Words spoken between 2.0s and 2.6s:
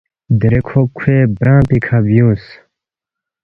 بیُونگس